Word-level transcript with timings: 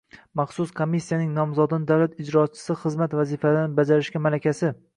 maxsus 0.39 0.71
komissiyaning 0.79 1.29
nomzodni 1.35 1.79
davlat 1.93 2.17
ijrochisi 2.25 2.77
xizmat 2.81 3.17
vazifalarini 3.21 3.79
bajarishga 3.81 4.27
malakasi 4.29 4.73